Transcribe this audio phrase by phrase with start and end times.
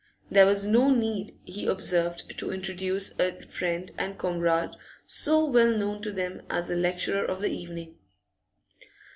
[0.31, 4.71] There was no need, he observed, to introduce a friend and comrade
[5.05, 7.99] so well known to them as the lecturer of the evening.